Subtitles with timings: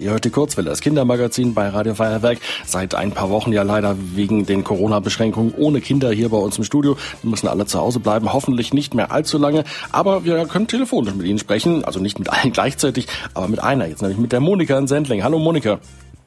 [0.00, 2.38] Ihr hört die Kurzwelle, das Kindermagazin bei Radio Feuerwerk.
[2.64, 6.62] Seit ein paar Wochen ja leider wegen den Corona-Beschränkungen ohne Kinder hier bei uns im
[6.62, 6.96] Studio.
[7.20, 9.64] Wir müssen alle zu Hause bleiben, hoffentlich nicht mehr allzu lange.
[9.90, 11.84] Aber wir können telefonisch mit Ihnen sprechen.
[11.84, 15.24] Also nicht mit allen gleichzeitig, aber mit einer jetzt, nämlich mit der Monika in Sendling.
[15.24, 15.80] Hallo Monika.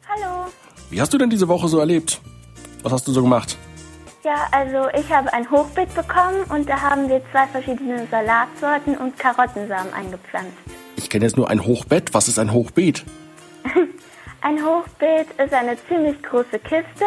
[0.06, 0.48] Hallo.
[0.90, 2.20] Wie hast du denn diese Woche so erlebt?
[2.84, 3.58] Was hast du so gemacht?
[4.26, 9.18] Ja, also ich habe ein Hochbeet bekommen und da haben wir zwei verschiedene Salatsorten und
[9.18, 10.58] Karottensamen eingepflanzt.
[10.98, 12.14] Ich kenne jetzt nur ein Hochbett.
[12.14, 13.06] Was ist ein Hochbeet?
[14.42, 17.06] Ein Hochbeet ist eine ziemlich große Kiste,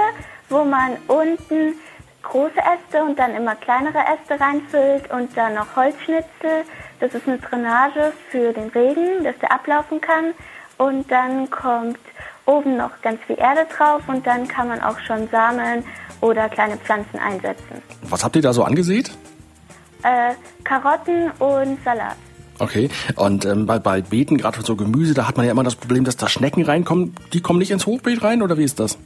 [0.49, 1.75] wo man unten
[2.23, 6.65] große Äste und dann immer kleinere Äste reinfüllt und dann noch Holzschnitzel.
[7.01, 10.33] Das ist eine Drainage für den Regen, dass der ablaufen kann.
[10.79, 11.99] Und dann kommt
[12.47, 15.85] oben noch ganz viel Erde drauf und dann kann man auch schon Samen
[16.21, 17.83] oder kleine Pflanzen einsetzen.
[18.03, 19.11] Was habt ihr da so angesät?
[20.03, 20.35] Äh,
[20.65, 22.17] Karotten und Salat.
[22.59, 25.65] Okay, und ähm, bei, bei Beeten, gerade für so Gemüse, da hat man ja immer
[25.65, 27.15] das Problem, dass da Schnecken reinkommen.
[27.33, 28.97] Die kommen nicht ins Hochbeet rein oder wie ist das?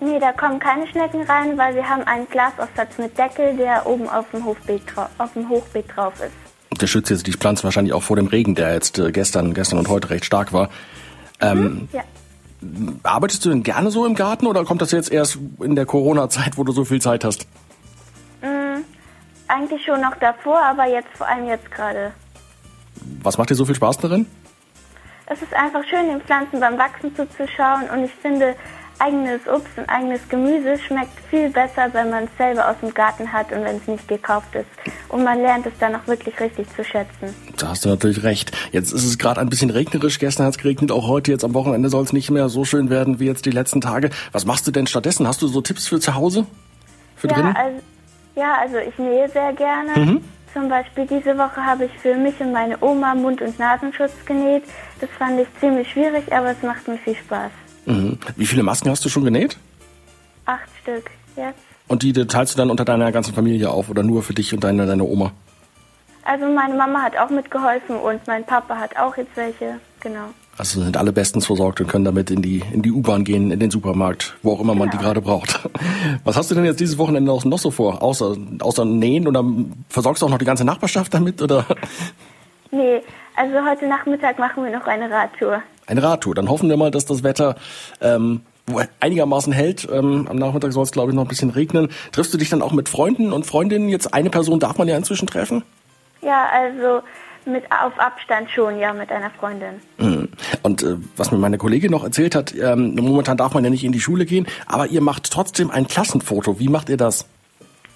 [0.00, 4.08] Nee, da kommen keine Schnecken rein, weil wir haben einen Glasaufsatz mit Deckel, der oben
[4.08, 4.82] auf dem Hochbeet,
[5.18, 6.80] auf dem Hochbeet drauf ist.
[6.80, 9.78] Der schützt jetzt die Pflanzen wahrscheinlich auch vor dem Regen, der jetzt äh, gestern, gestern
[9.78, 10.70] und heute recht stark war.
[11.40, 12.02] Ähm, Mhm, ja.
[13.02, 16.58] Arbeitest du denn gerne so im Garten oder kommt das jetzt erst in der Corona-Zeit,
[16.58, 17.46] wo du so viel Zeit hast?
[18.42, 18.82] Mm,
[19.48, 22.12] eigentlich schon noch davor, aber jetzt vor allem jetzt gerade.
[23.22, 24.26] Was macht dir so viel Spaß darin?
[25.26, 28.56] Es ist einfach schön, den Pflanzen beim Wachsen zuzuschauen und ich finde,
[29.00, 33.32] eigenes Obst und eigenes Gemüse schmeckt viel besser, wenn man es selber aus dem Garten
[33.32, 34.66] hat und wenn es nicht gekauft ist.
[35.08, 37.34] Und man lernt es dann auch wirklich richtig zu schätzen.
[37.56, 38.52] Da hast du natürlich recht.
[38.72, 40.18] Jetzt ist es gerade ein bisschen regnerisch.
[40.18, 40.92] Gestern hat es geregnet.
[40.92, 43.50] Auch heute jetzt am Wochenende soll es nicht mehr so schön werden wie jetzt die
[43.50, 44.10] letzten Tage.
[44.32, 45.26] Was machst du denn stattdessen?
[45.26, 46.46] Hast du so Tipps für zu Hause?
[47.16, 47.56] Für Ja drinnen?
[47.56, 47.78] also,
[48.36, 49.96] ja, also ich nähe sehr gerne.
[49.96, 50.24] Mhm.
[50.52, 54.64] Zum Beispiel diese Woche habe ich für mich und meine Oma Mund- und Nasenschutz genäht.
[55.00, 57.52] Das fand ich ziemlich schwierig, aber es macht mir viel Spaß.
[57.86, 58.18] Mhm.
[58.36, 59.56] Wie viele Masken hast du schon genäht?
[60.46, 61.60] Acht Stück jetzt.
[61.86, 64.64] Und die teilst du dann unter deiner ganzen Familie auf oder nur für dich und
[64.64, 65.32] deine, deine Oma?
[66.24, 69.80] Also meine Mama hat auch mitgeholfen und mein Papa hat auch jetzt welche.
[70.00, 70.30] Genau.
[70.60, 73.58] Also sind alle bestens versorgt und können damit in die, in die U-Bahn gehen, in
[73.60, 75.08] den Supermarkt, wo auch immer man die Genau.
[75.08, 75.58] gerade braucht.
[76.24, 78.02] Was hast du denn jetzt dieses Wochenende noch so vor?
[78.02, 79.42] Außer, außer nähen oder
[79.88, 81.64] versorgst du auch noch die ganze Nachbarschaft damit oder
[82.70, 83.00] Nee,
[83.36, 85.62] also heute Nachmittag machen wir noch eine Radtour.
[85.86, 86.34] eine Radtour?
[86.34, 87.56] Dann hoffen wir mal, dass das Wetter
[88.02, 88.42] ähm,
[89.00, 89.88] einigermaßen hält.
[89.90, 91.88] Ähm, am Nachmittag soll es, glaube ich, noch ein bisschen regnen.
[92.12, 93.88] Triffst du dich dann auch mit Freunden und Freundinnen?
[93.88, 95.62] Jetzt eine Person darf man ja inzwischen treffen.
[96.22, 97.02] Ja, also
[97.46, 99.80] mit auf Abstand schon, ja, mit einer Freundin.
[99.98, 100.19] Mhm.
[100.62, 103.84] Und äh, was mir meine Kollegin noch erzählt hat, ähm, momentan darf man ja nicht
[103.84, 106.58] in die Schule gehen, aber ihr macht trotzdem ein Klassenfoto.
[106.58, 107.26] Wie macht ihr das?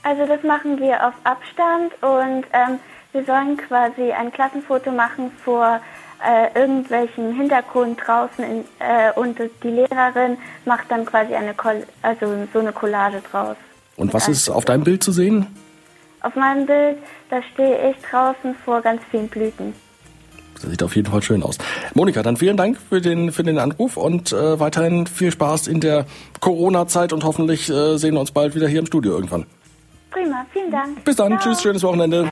[0.02, 2.78] Also das machen wir auf Abstand und ähm,
[3.12, 5.80] wir sollen quasi ein Klassenfoto machen vor
[6.24, 12.46] äh, irgendwelchen Hintergrund draußen in, äh, und die Lehrerin macht dann quasi eine Col also
[12.52, 13.56] so eine Collage draus.
[13.96, 15.46] Und was ist auf deinem Bild zu sehen?
[16.20, 16.98] Auf meinem Bild,
[17.30, 19.74] da stehe ich draußen vor ganz vielen Blüten.
[20.60, 21.58] Das sieht auf jeden Fall schön aus.
[21.94, 25.80] Monika, dann vielen Dank für den, für den Anruf und äh, weiterhin viel Spaß in
[25.80, 26.06] der
[26.40, 29.46] Corona-Zeit und hoffentlich äh, sehen wir uns bald wieder hier im Studio irgendwann.
[30.10, 31.04] Prima, vielen Dank.
[31.04, 31.42] Bis dann, Ciao.
[31.42, 32.22] tschüss, schönes Wochenende.